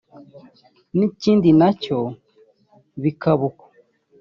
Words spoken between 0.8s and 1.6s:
n’ikindi